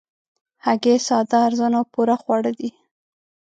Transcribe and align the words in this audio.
هګۍ 0.65 0.97
ساده، 1.07 1.37
ارزانه 1.47 1.77
او 1.79 1.85
پوره 1.93 2.15
خواړه 2.21 2.51
دي 2.59 2.69